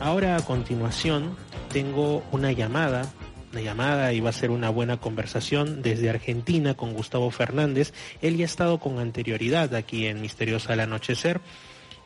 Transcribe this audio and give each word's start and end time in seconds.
Ahora 0.00 0.36
a 0.36 0.44
continuación 0.44 1.36
tengo 1.72 2.24
una 2.32 2.52
llamada 2.52 3.12
una 3.52 3.62
llamada 3.62 4.12
y 4.12 4.20
va 4.20 4.30
a 4.30 4.32
ser 4.32 4.50
una 4.50 4.70
buena 4.70 4.98
conversación 4.98 5.82
desde 5.82 6.08
Argentina 6.08 6.74
con 6.74 6.92
Gustavo 6.94 7.30
Fernández. 7.30 7.92
Él 8.22 8.36
ya 8.36 8.44
ha 8.44 8.46
estado 8.46 8.78
con 8.78 8.98
anterioridad 8.98 9.74
aquí 9.74 10.06
en 10.06 10.20
Misteriosa 10.20 10.72
al 10.72 10.80
Anochecer. 10.80 11.40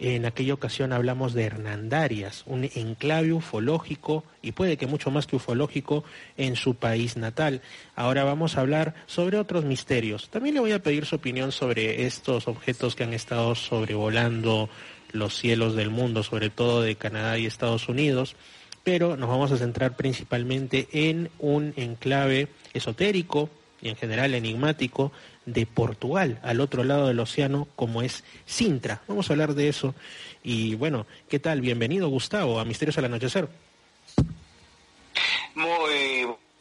En 0.01 0.27
aquella 0.27 0.55
ocasión 0.55 0.93
hablamos 0.93 1.35
de 1.35 1.45
Hernandarias, 1.45 2.43
un 2.47 2.69
enclave 2.75 3.33
ufológico 3.33 4.25
y 4.43 4.53
puede 4.53 4.77
que 4.77 4.89
mucho 4.89 5.11
más 5.11 5.27
que 5.27 5.37
ufológico 5.37 6.03
en 6.37 6.57
su 6.57 6.75
país 6.75 7.17
natal. 7.17 7.63
Ahora 7.95 8.25
vamos 8.25 8.57
a 8.57 8.63
hablar 8.63 8.95
sobre 9.07 9.39
otros 9.39 9.65
misterios. 9.65 10.31
También 10.31 10.57
le 10.57 10.61
voy 10.61 10.73
a 10.73 10.83
pedir 10.83 11.07
su 11.07 11.17
opinión 11.17 11.53
sobre 11.53 12.07
estos 12.07 12.49
objetos 12.49 12.97
que 12.97 13.05
han 13.05 13.15
estado 13.15 13.55
sobrevolando 13.55 14.69
los 15.15 15.39
cielos 15.39 15.75
del 15.75 15.89
mundo, 15.89 16.23
sobre 16.23 16.51
todo 16.51 16.83
de 16.83 16.97
Canadá 16.97 17.39
y 17.39 17.47
Estados 17.47 17.89
Unidos 17.89 18.37
pero 18.85 19.17
nos 19.17 19.31
vamos 19.31 19.51
a 19.51 19.57
centrar 19.57 19.97
principalmente 19.97 20.89
en 20.93 21.31
un 21.39 21.73
enclave 21.77 22.49
esotérico 22.75 23.49
y 23.81 23.89
en 23.89 23.97
general 23.97 24.35
enigmático 24.35 25.11
de 25.47 25.67
Portugal, 25.67 26.39
al 26.43 26.61
otro 26.61 26.85
lado 26.85 27.09
del 27.09 27.19
océano, 27.19 27.67
como 27.77 28.03
es 28.03 28.25
Sintra. 28.47 29.03
Vamos 29.09 29.29
a 29.29 29.33
hablar 29.33 29.55
de 29.55 29.69
eso. 29.69 29.95
Y 30.43 30.75
bueno, 30.75 31.07
¿qué 31.29 31.39
tal? 31.39 31.61
Bienvenido, 31.61 32.09
Gustavo, 32.09 32.61
a 32.61 32.65
Misterios 32.65 32.97
al 32.99 33.07
Anochecer. 33.07 33.49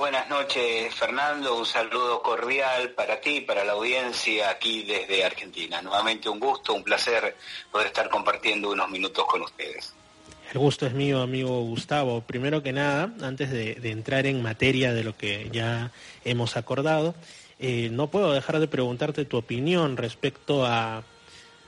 Buenas 0.03 0.28
noches, 0.28 0.94
Fernando. 0.94 1.58
Un 1.58 1.66
saludo 1.66 2.22
cordial 2.22 2.90
para 2.90 3.22
ti, 3.22 3.40
para 3.40 3.64
la 3.64 3.72
audiencia 3.72 4.50
aquí 4.50 4.84
desde 4.84 5.24
Argentina. 5.24 5.81
Nuevamente 5.81 6.28
un 6.28 6.41
gusto, 6.41 6.74
un 6.74 6.84
placer 6.84 7.38
poder 7.72 7.88
estar 7.88 8.09
compartiendo 8.09 8.69
unos 8.69 8.90
minutos 8.90 9.24
con 9.25 9.44
ustedes. 9.44 9.94
El 10.52 10.59
gusto 10.59 10.86
es 10.86 10.94
mío, 10.94 11.22
amigo 11.22 11.62
Gustavo. 11.62 12.19
Primero 12.19 12.62
que 12.62 12.74
nada, 12.74 13.14
antes 13.22 13.50
de, 13.50 13.80
entrar 13.81 14.25
en 14.25 14.44
materia 14.44 14.91
de 14.91 15.06
lo 15.06 15.16
que 15.16 15.50
ya 15.53 15.91
hemos 16.25 16.58
acordado, 16.58 17.16
eh, 17.59 17.88
no 17.90 18.08
puedo 18.08 18.34
dejar 18.34 18.59
de 18.59 18.68
preguntarte 18.68 19.24
tu 19.24 19.38
opinión 19.38 19.96
respecto 19.96 20.66
a, 20.66 21.03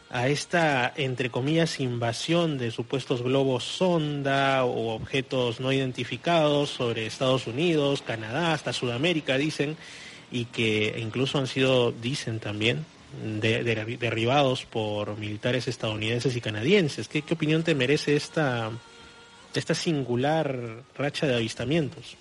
a 0.09 0.27
esta, 0.27 0.93
entre 0.95 1.29
comillas, 1.29 1.79
invasión 1.79 2.57
de 2.57 2.71
supuestos 2.71 3.21
globos 3.21 3.63
sonda 3.63 4.63
o 4.63 4.93
objetos 4.93 5.59
no 5.59 5.71
identificados 5.71 6.69
sobre 6.69 7.05
Estados 7.05 7.47
Unidos, 7.47 8.01
Canadá, 8.01 8.53
hasta 8.53 8.71
Sudamérica, 8.71 9.38
dicen, 9.38 9.75
y 10.31 10.45
que 10.45 10.95
incluso 10.99 11.39
han 11.39 11.47
sido, 11.47 11.91
dicen 11.91 12.39
también, 12.39 12.85
derribados 13.23 14.66
por 14.66 15.17
militares 15.17 15.67
estadounidenses 15.67 16.35
y 16.35 16.41
canadienses. 16.41 17.07
¿Qué, 17.07 17.23
opinión 17.31 17.63
te 17.63 17.75
merece 17.75 18.16
esta, 18.16 18.72
esta 19.53 19.73
singular 19.73 20.83
racha 20.97 21.25
de 21.25 21.35
avistamientos? 21.35 22.17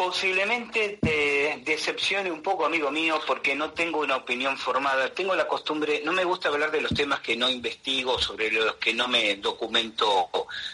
Posiblemente 0.00 0.98
te 0.98 1.60
decepcione 1.62 2.32
un 2.32 2.42
poco, 2.42 2.64
amigo 2.64 2.90
mío, 2.90 3.20
porque 3.26 3.54
no 3.54 3.72
tengo 3.72 4.00
una 4.00 4.16
opinión 4.16 4.56
formada. 4.56 5.12
Tengo 5.12 5.34
la 5.34 5.46
costumbre, 5.46 6.00
no 6.02 6.14
me 6.14 6.24
gusta 6.24 6.48
hablar 6.48 6.70
de 6.70 6.80
los 6.80 6.94
temas 6.94 7.20
que 7.20 7.36
no 7.36 7.50
investigo, 7.50 8.18
sobre 8.18 8.50
los 8.50 8.76
que 8.76 8.94
no 8.94 9.08
me 9.08 9.36
documento 9.36 10.30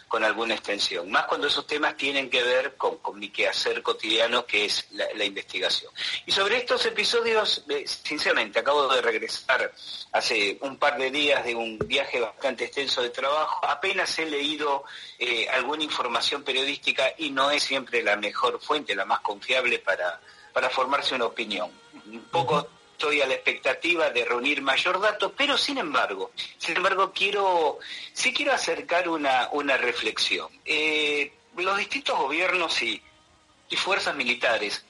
con 0.07 0.23
alguna 0.23 0.55
extensión. 0.55 1.11
Más 1.11 1.27
cuando 1.27 1.49
esos 1.49 1.67
temas 1.67 1.97
tienen 1.97 2.31
que 2.31 2.41
ver 2.41 2.77
con, 2.77 3.01
mi 3.19 3.31
quehacer 3.31 3.83
cotidiano, 3.83 4.47
que 4.47 4.67
es 4.67 4.87
la, 4.93 5.25
investigación. 5.25 5.91
Y 6.25 6.31
sobre 6.31 6.59
estos 6.59 6.87
episodios, 6.87 7.65
eh, 7.69 7.85
sinceramente, 7.85 8.61
acabo 8.61 8.87
de 8.87 9.03
regresar 9.03 9.73
hace 10.13 10.57
un 10.61 10.79
par 10.79 10.99
de 10.99 11.11
días 11.11 11.45
de 11.45 11.57
un 11.57 11.79
viaje 11.79 12.21
bastante 12.21 12.67
extenso 12.67 13.03
de 13.03 13.11
trabajo. 13.11 13.67
Apenas 13.67 14.17
he 14.21 14.27
leído 14.27 14.85
eh, 15.19 15.49
alguna 15.49 15.83
información 15.83 16.45
periodística 16.45 17.13
y 17.19 17.31
no 17.31 17.51
es 17.51 17.65
siempre 17.65 18.05
la 18.05 18.15
mejor 18.15 18.61
fuente, 18.61 18.95
la 18.95 19.05
más 19.05 19.16
confiable 19.23 19.79
para, 19.79 20.21
para 20.53 20.71
formarse 20.71 21.15
una 21.15 21.27
opinión. 21.27 21.71
Un 22.07 22.23
poco 22.31 22.69
estoy 22.93 23.21
a 23.21 23.27
la 23.27 23.35
expectativa 23.35 24.11
de 24.11 24.25
reunir 24.25 24.63
mayor 24.63 25.01
datos, 25.01 25.33
pero 25.37 25.59
sin 25.59 25.79
embargo, 25.79 26.31
sin 26.59 26.77
embargo 26.77 27.13
quiero, 27.13 27.79
sí 28.13 28.33
quiero 28.33 28.53
acercar 28.53 29.09
una, 29.09 29.49
una 29.53 29.77
reflexión. 29.77 30.49
Eh, 30.65 31.33
los 31.57 31.77
distintos 31.77 32.19
gobiernos 32.19 32.81
y, 32.83 33.03
y 33.69 33.77
fuerzas 33.77 34.15
militares 34.15 34.85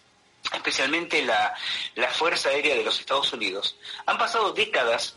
especialmente 0.52 1.22
la, 1.22 1.54
la, 1.96 2.08
Fuerza 2.08 2.50
Aérea 2.50 2.76
de 2.76 2.84
los 2.84 3.00
Estados 3.00 3.32
Unidos, 3.32 3.76
han 4.06 4.16
pasado 4.16 4.52
décadas 4.52 5.16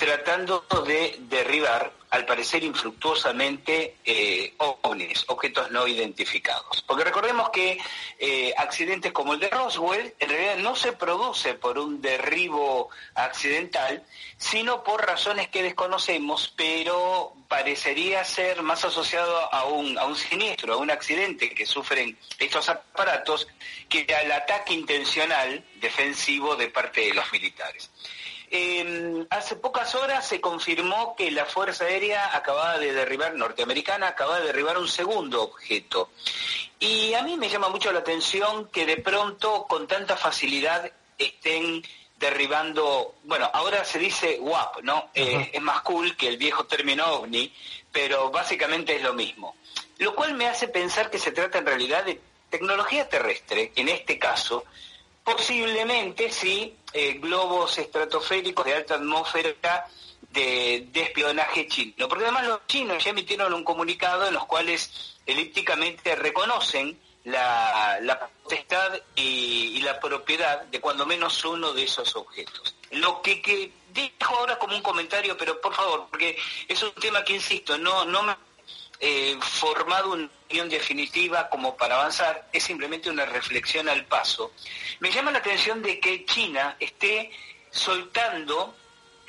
tratando 0.00 0.64
de 0.86 1.14
derribar, 1.28 1.92
al 2.08 2.24
parecer 2.24 2.64
infructuosamente, 2.64 3.96
eh, 4.02 4.54
ovnis, 4.58 5.24
objetos 5.28 5.70
no 5.70 5.86
identificados. 5.86 6.82
Porque 6.86 7.04
recordemos 7.04 7.50
que 7.50 7.78
eh, 8.18 8.54
accidentes 8.56 9.12
como 9.12 9.34
el 9.34 9.40
de 9.40 9.50
Roswell 9.50 10.14
en 10.18 10.28
realidad 10.30 10.56
no 10.56 10.74
se 10.74 10.94
produce 10.94 11.52
por 11.52 11.78
un 11.78 12.00
derribo 12.00 12.88
accidental, 13.14 14.02
sino 14.38 14.82
por 14.82 15.06
razones 15.06 15.48
que 15.48 15.62
desconocemos, 15.62 16.50
pero 16.56 17.34
parecería 17.46 18.24
ser 18.24 18.62
más 18.62 18.86
asociado 18.86 19.52
a 19.52 19.64
un, 19.64 19.98
a 19.98 20.06
un 20.06 20.16
siniestro, 20.16 20.72
a 20.72 20.76
un 20.78 20.90
accidente 20.90 21.50
que 21.50 21.66
sufren 21.66 22.16
estos 22.38 22.70
aparatos, 22.70 23.48
que 23.90 24.06
al 24.14 24.32
ataque 24.32 24.72
intencional 24.72 25.62
defensivo 25.74 26.56
de 26.56 26.68
parte 26.68 27.02
de 27.02 27.12
los 27.12 27.30
militares 27.32 27.90
hace 29.30 29.56
pocas 29.56 29.94
horas 29.94 30.26
se 30.26 30.40
confirmó 30.40 31.14
que 31.16 31.30
la 31.30 31.44
Fuerza 31.44 31.84
Aérea 31.84 32.36
acababa 32.36 32.78
de 32.78 32.92
derribar, 32.92 33.34
norteamericana, 33.34 34.08
acababa 34.08 34.40
de 34.40 34.46
derribar 34.46 34.78
un 34.78 34.88
segundo 34.88 35.42
objeto. 35.42 36.10
Y 36.78 37.14
a 37.14 37.22
mí 37.22 37.36
me 37.36 37.48
llama 37.48 37.68
mucho 37.68 37.92
la 37.92 38.00
atención 38.00 38.68
que 38.68 38.86
de 38.86 38.96
pronto 38.96 39.66
con 39.68 39.86
tanta 39.86 40.16
facilidad 40.16 40.90
estén 41.16 41.82
derribando, 42.18 43.14
bueno, 43.24 43.48
ahora 43.52 43.84
se 43.84 43.98
dice 43.98 44.38
WAP, 44.40 44.82
¿no? 44.82 45.10
Eh, 45.14 45.50
es 45.54 45.62
más 45.62 45.80
cool 45.82 46.16
que 46.16 46.28
el 46.28 46.36
viejo 46.36 46.64
término 46.66 47.06
ovni, 47.06 47.52
pero 47.90 48.30
básicamente 48.30 48.96
es 48.96 49.02
lo 49.02 49.14
mismo. 49.14 49.56
Lo 49.98 50.14
cual 50.14 50.34
me 50.34 50.46
hace 50.46 50.68
pensar 50.68 51.10
que 51.10 51.18
se 51.18 51.32
trata 51.32 51.58
en 51.58 51.66
realidad 51.66 52.04
de 52.04 52.20
tecnología 52.50 53.08
terrestre, 53.08 53.72
en 53.76 53.88
este 53.88 54.18
caso, 54.18 54.64
posiblemente 55.24 56.30
sí, 56.30 56.76
eh, 56.92 57.14
globos 57.14 57.78
estratosféricos 57.78 58.64
de 58.64 58.74
alta 58.74 58.94
atmósfera 58.94 59.86
de, 60.32 60.88
espionaje 60.94 61.66
chino. 61.66 62.08
Porque 62.08 62.24
además 62.24 62.46
los 62.46 62.66
chinos 62.66 63.02
ya 63.02 63.10
emitieron 63.10 63.52
un 63.52 63.64
comunicado 63.64 64.26
en 64.26 64.34
los 64.34 64.46
cuales 64.46 65.16
elípticamente 65.26 66.14
reconocen 66.16 66.98
la, 67.24 68.28
potestad 68.42 68.98
y, 69.14 69.80
la 69.82 69.98
propiedad 70.00 70.62
de 70.62 70.80
cuando 70.80 71.06
menos 71.06 71.44
uno 71.44 71.72
de 71.72 71.84
esos 71.84 72.14
objetos. 72.16 72.74
Lo 72.92 73.22
que, 73.22 73.40
que 73.40 73.72
dejo 73.92 74.36
ahora 74.36 74.58
como 74.58 74.76
un 74.76 74.82
comentario, 74.82 75.36
pero 75.36 75.60
por 75.60 75.74
favor, 75.74 76.06
porque 76.10 76.36
es 76.68 76.82
un 76.82 76.92
tema 76.92 77.24
que, 77.24 77.34
insisto, 77.34 77.78
no, 77.78 78.04
no 78.04 78.22
me 78.22 78.36
he 79.00 79.36
formado 79.40 80.12
una 80.12 80.26
opinión 80.44 80.68
definitiva 80.68 81.48
como 81.48 81.76
para 81.76 81.96
avanzar, 81.96 82.48
es 82.52 82.62
simplemente 82.62 83.08
una 83.08 83.24
reflexión 83.24 83.88
al 83.88 84.04
paso. 84.04 84.52
Me 85.00 85.10
llama 85.10 85.30
la 85.30 85.38
atención 85.38 85.82
de 85.82 85.98
que 85.98 86.24
China 86.26 86.76
esté 86.78 87.30
soltando 87.70 88.76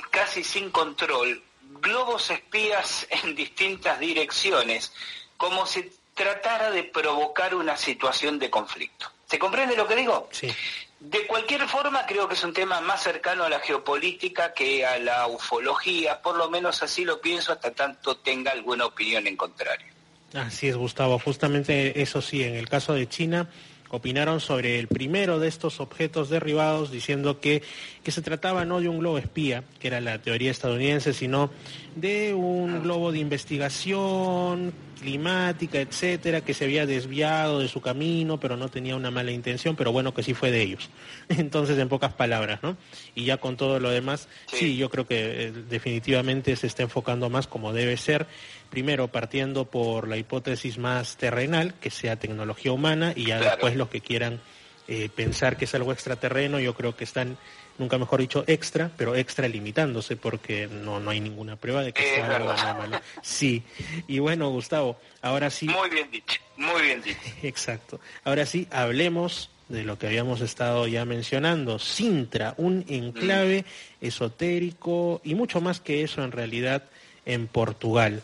casi 0.09 0.43
sin 0.43 0.71
control 0.71 1.41
globos 1.61 2.29
espías 2.29 3.07
en 3.23 3.35
distintas 3.35 3.99
direcciones, 3.99 4.93
como 5.37 5.65
si 5.65 5.91
tratara 6.13 6.69
de 6.69 6.83
provocar 6.83 7.55
una 7.55 7.77
situación 7.77 8.37
de 8.37 8.49
conflicto. 8.49 9.09
¿Se 9.25 9.39
comprende 9.39 9.77
lo 9.77 9.87
que 9.87 9.95
digo? 9.95 10.27
Sí. 10.31 10.53
De 11.01 11.25
cualquier 11.25 11.67
forma, 11.67 12.05
creo 12.05 12.27
que 12.27 12.35
es 12.35 12.43
un 12.43 12.53
tema 12.53 12.79
más 12.79 13.01
cercano 13.01 13.43
a 13.43 13.49
la 13.49 13.59
geopolítica 13.59 14.53
que 14.53 14.85
a 14.85 14.99
la 14.99 15.25
ufología, 15.25 16.21
por 16.21 16.37
lo 16.37 16.47
menos 16.47 16.83
así 16.83 17.05
lo 17.05 17.19
pienso 17.19 17.51
hasta 17.51 17.71
tanto 17.71 18.17
tenga 18.17 18.51
alguna 18.51 18.85
opinión 18.85 19.25
en 19.25 19.35
contrario. 19.35 19.87
Así 20.35 20.67
es, 20.67 20.77
Gustavo. 20.77 21.17
Justamente 21.17 21.99
eso 21.99 22.21
sí, 22.21 22.43
en 22.43 22.55
el 22.55 22.69
caso 22.69 22.93
de 22.93 23.09
China, 23.09 23.49
opinaron 23.97 24.39
sobre 24.39 24.79
el 24.79 24.87
primero 24.87 25.39
de 25.39 25.47
estos 25.47 25.79
objetos 25.79 26.29
derribados, 26.29 26.91
diciendo 26.91 27.39
que, 27.39 27.61
que 28.03 28.11
se 28.11 28.21
trataba 28.21 28.65
no 28.65 28.79
de 28.79 28.89
un 28.89 28.99
globo 28.99 29.17
espía, 29.17 29.63
que 29.79 29.87
era 29.87 30.01
la 30.01 30.21
teoría 30.21 30.51
estadounidense, 30.51 31.13
sino 31.13 31.51
de 31.95 32.33
un 32.33 32.83
globo 32.83 33.11
de 33.11 33.19
investigación 33.19 34.73
climática, 35.01 35.79
etcétera, 35.79 36.41
que 36.41 36.53
se 36.53 36.65
había 36.65 36.85
desviado 36.85 37.59
de 37.59 37.67
su 37.67 37.81
camino, 37.81 38.39
pero 38.39 38.55
no 38.55 38.69
tenía 38.69 38.95
una 38.95 39.11
mala 39.11 39.31
intención, 39.31 39.75
pero 39.75 39.91
bueno, 39.91 40.13
que 40.13 40.23
sí 40.23 40.33
fue 40.33 40.51
de 40.51 40.61
ellos. 40.61 40.89
Entonces, 41.29 41.77
en 41.77 41.89
pocas 41.89 42.13
palabras, 42.13 42.59
¿no? 42.63 42.77
Y 43.15 43.25
ya 43.25 43.37
con 43.37 43.57
todo 43.57 43.79
lo 43.79 43.89
demás, 43.89 44.29
sí, 44.45 44.77
yo 44.77 44.89
creo 44.89 45.07
que 45.07 45.47
eh, 45.47 45.51
definitivamente 45.51 46.55
se 46.55 46.67
está 46.67 46.83
enfocando 46.83 47.29
más 47.29 47.47
como 47.47 47.73
debe 47.73 47.97
ser, 47.97 48.27
primero 48.69 49.09
partiendo 49.09 49.65
por 49.65 50.07
la 50.07 50.17
hipótesis 50.17 50.77
más 50.77 51.17
terrenal, 51.17 51.73
que 51.81 51.89
sea 51.89 52.15
tecnología 52.17 52.71
humana, 52.71 53.11
y 53.15 53.25
ya 53.25 53.39
después 53.39 53.75
los 53.81 53.89
que 53.89 54.01
quieran 54.01 54.39
eh, 54.87 55.09
pensar 55.13 55.57
que 55.57 55.65
es 55.65 55.75
algo 55.75 55.91
extraterreno, 55.91 56.59
yo 56.59 56.73
creo 56.73 56.95
que 56.95 57.03
están 57.03 57.37
nunca 57.77 57.97
mejor 57.97 58.19
dicho 58.21 58.43
extra, 58.47 58.91
pero 58.97 59.15
extra 59.15 59.47
limitándose 59.47 60.15
porque 60.15 60.67
no, 60.67 60.99
no 60.99 61.11
hay 61.11 61.19
ninguna 61.19 61.55
prueba 61.55 61.81
de 61.81 61.93
que 61.93 62.03
sea 62.03 62.35
algo 62.35 62.53
malo. 62.53 62.99
Sí, 63.21 63.63
y 64.07 64.19
bueno, 64.19 64.49
Gustavo, 64.49 64.99
ahora 65.21 65.49
sí. 65.49 65.67
Muy 65.67 65.89
bien 65.89 66.09
dicho, 66.11 66.39
muy 66.57 66.81
bien 66.81 67.01
dicho. 67.01 67.19
Exacto. 67.43 67.99
Ahora 68.23 68.45
sí, 68.45 68.67
hablemos 68.71 69.49
de 69.69 69.83
lo 69.83 69.97
que 69.97 70.07
habíamos 70.07 70.41
estado 70.41 70.85
ya 70.87 71.05
mencionando, 71.05 71.79
Sintra, 71.79 72.53
un 72.57 72.85
enclave 72.87 73.61
mm. 73.61 74.05
esotérico 74.05 75.21
y 75.23 75.35
mucho 75.35 75.61
más 75.61 75.79
que 75.79 76.03
eso 76.03 76.23
en 76.23 76.31
realidad 76.31 76.83
en 77.25 77.47
Portugal. 77.47 78.21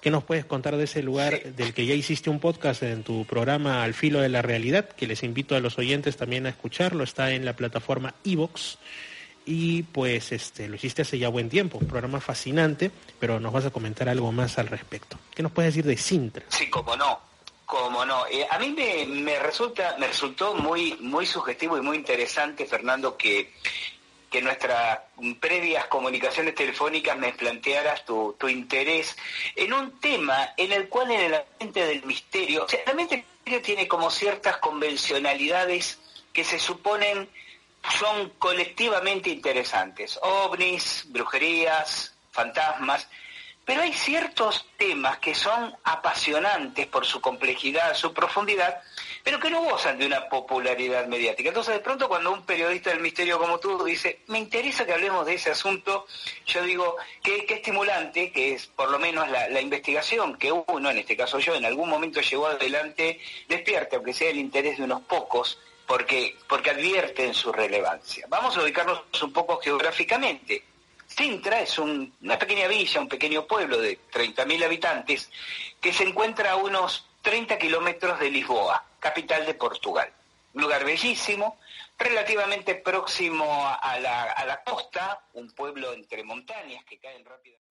¿Qué 0.00 0.10
nos 0.10 0.22
puedes 0.22 0.44
contar 0.44 0.76
de 0.76 0.84
ese 0.84 1.02
lugar 1.02 1.42
del 1.42 1.74
que 1.74 1.84
ya 1.84 1.94
hiciste 1.94 2.30
un 2.30 2.38
podcast 2.38 2.84
en 2.84 3.02
tu 3.02 3.24
programa 3.24 3.82
Al 3.82 3.94
filo 3.94 4.20
de 4.20 4.28
la 4.28 4.42
realidad, 4.42 4.88
que 4.88 5.08
les 5.08 5.24
invito 5.24 5.56
a 5.56 5.60
los 5.60 5.76
oyentes 5.78 6.16
también 6.16 6.46
a 6.46 6.50
escucharlo, 6.50 7.02
está 7.02 7.32
en 7.32 7.44
la 7.44 7.56
plataforma 7.56 8.14
Evox 8.24 8.78
y 9.44 9.82
pues 9.82 10.30
este 10.30 10.68
lo 10.68 10.76
hiciste 10.76 11.02
hace 11.02 11.18
ya 11.18 11.30
buen 11.30 11.48
tiempo, 11.48 11.78
un 11.78 11.88
programa 11.88 12.20
fascinante, 12.20 12.90
pero 13.18 13.40
nos 13.40 13.52
vas 13.52 13.64
a 13.64 13.70
comentar 13.70 14.08
algo 14.08 14.30
más 14.30 14.58
al 14.58 14.68
respecto. 14.68 15.18
¿Qué 15.34 15.42
nos 15.42 15.50
puedes 15.50 15.74
decir 15.74 15.88
de 15.88 15.96
Sintra? 15.96 16.44
Sí, 16.48 16.68
como 16.68 16.94
no, 16.96 17.18
como 17.64 18.04
no. 18.04 18.26
Eh, 18.26 18.46
a 18.48 18.58
mí 18.58 18.70
me, 18.76 19.06
me, 19.06 19.38
resulta, 19.38 19.96
me 19.98 20.06
resultó 20.06 20.54
muy, 20.54 20.96
muy 21.00 21.26
sugestivo 21.26 21.78
y 21.78 21.80
muy 21.80 21.96
interesante, 21.96 22.66
Fernando, 22.66 23.16
que 23.16 23.54
que 24.30 24.42
nuestras 24.42 25.00
previas 25.40 25.86
comunicaciones 25.86 26.54
telefónicas 26.54 27.16
me 27.16 27.32
plantearas 27.32 28.04
tu, 28.04 28.36
interés 28.48 29.16
en 29.56 29.72
un 29.72 29.98
tema 30.00 30.50
en 30.56 30.72
el 30.72 30.88
cual 30.88 31.10
en 31.10 31.20
el 31.20 31.34
ambiente 31.34 31.86
del 31.86 32.04
misterio, 32.04 32.64
o 32.64 32.68
sea, 32.68 32.80
el 32.86 32.96
del 32.96 33.24
misterio 33.24 33.62
tiene 33.62 33.88
como 33.88 34.10
ciertas 34.10 34.58
convencionalidades 34.58 35.98
que 36.32 36.44
se 36.44 36.58
suponen 36.58 37.28
son 37.98 38.30
colectivamente 38.38 39.30
interesantes, 39.30 40.18
ovnis, 40.22 41.04
brujerías, 41.08 42.14
fantasmas, 42.32 43.08
pero 43.64 43.82
hay 43.82 43.92
ciertos 43.92 44.66
temas 44.76 45.18
que 45.18 45.34
son 45.34 45.74
apasionantes 45.84 46.86
por 46.86 47.04
su 47.04 47.20
complejidad, 47.20 47.94
su 47.94 48.12
profundidad, 48.14 48.82
pero 49.28 49.40
que 49.40 49.50
no 49.50 49.60
gozan 49.60 49.98
de 49.98 50.06
una 50.06 50.26
popularidad 50.26 51.06
mediática. 51.06 51.50
Entonces, 51.50 51.74
de 51.74 51.80
pronto, 51.80 52.08
cuando 52.08 52.32
un 52.32 52.46
periodista 52.46 52.88
del 52.88 53.00
misterio 53.00 53.38
como 53.38 53.58
tú 53.58 53.84
dice, 53.84 54.20
me 54.28 54.38
interesa 54.38 54.86
que 54.86 54.94
hablemos 54.94 55.26
de 55.26 55.34
ese 55.34 55.50
asunto, 55.50 56.06
yo 56.46 56.62
digo, 56.62 56.96
qué, 57.22 57.44
estimulante 57.46 58.32
que 58.32 58.54
es 58.54 58.68
por 58.68 58.90
lo 58.90 58.98
menos 58.98 59.28
la, 59.28 59.60
investigación 59.60 60.38
que 60.38 60.50
uno, 60.50 60.88
en 60.88 60.96
este 60.96 61.14
caso 61.14 61.38
yo, 61.40 61.54
en 61.54 61.66
algún 61.66 61.90
momento 61.90 62.22
llevó 62.22 62.46
adelante, 62.46 63.20
despierte, 63.46 63.96
aunque 63.96 64.14
sea 64.14 64.30
el 64.30 64.38
interés 64.38 64.78
de 64.78 64.84
unos 64.84 65.02
pocos, 65.02 65.58
porque, 65.86 66.34
porque 66.48 66.70
advierten 66.70 67.34
su 67.34 67.52
relevancia. 67.52 68.24
Vamos 68.30 68.56
a 68.56 68.62
ubicarnos 68.62 69.02
un 69.22 69.32
poco 69.34 69.60
geográficamente. 69.60 70.64
Sintra 71.06 71.60
es 71.60 71.78
una 71.78 72.38
pequeña 72.38 72.66
villa, 72.66 73.02
un 73.02 73.08
pequeño 73.08 73.46
pueblo 73.46 73.78
de 73.78 73.98
30.000 74.10 74.64
habitantes 74.64 75.30
que 75.82 75.92
se 75.92 76.04
encuentra 76.04 76.52
a 76.52 76.56
unos 76.56 77.07
30 77.28 77.58
kilómetros 77.58 78.18
de 78.20 78.30
Lisboa, 78.30 78.82
capital 78.98 79.44
de 79.44 79.52
Portugal. 79.52 80.08
Lugar 80.54 80.82
bellísimo, 80.82 81.58
relativamente 81.98 82.74
próximo 82.76 83.44
a 83.68 84.00
la, 84.00 84.22
a 84.22 84.46
la 84.46 84.62
costa, 84.64 85.20
un 85.34 85.50
pueblo 85.50 85.92
entre 85.92 86.24
montañas 86.24 86.82
que 86.86 86.96
caen 86.96 87.22
rápidamente. 87.26 87.68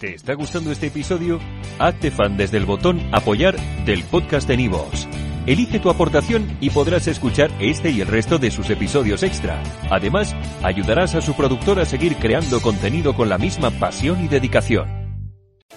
¿Te 0.00 0.14
está 0.14 0.32
gustando 0.32 0.72
este 0.72 0.86
episodio? 0.86 1.38
Hazte 1.78 2.10
fan 2.10 2.38
desde 2.38 2.56
el 2.56 2.64
botón 2.64 3.06
apoyar 3.12 3.54
del 3.84 4.02
podcast 4.04 4.48
de 4.48 4.56
Nivos. 4.56 5.06
Elige 5.46 5.78
tu 5.78 5.90
aportación 5.90 6.56
y 6.62 6.70
podrás 6.70 7.06
escuchar 7.06 7.50
este 7.60 7.90
y 7.90 8.00
el 8.00 8.08
resto 8.08 8.38
de 8.38 8.50
sus 8.50 8.70
episodios 8.70 9.22
extra. 9.22 9.62
Además, 9.90 10.34
ayudarás 10.62 11.14
a 11.16 11.20
su 11.20 11.36
productor 11.36 11.78
a 11.80 11.84
seguir 11.84 12.16
creando 12.16 12.62
contenido 12.62 13.14
con 13.14 13.28
la 13.28 13.36
misma 13.36 13.70
pasión 13.72 14.24
y 14.24 14.28
dedicación. 14.28 15.03